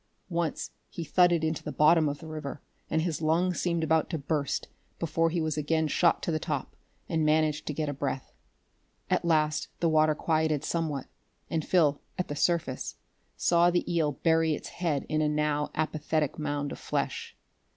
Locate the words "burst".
4.17-4.67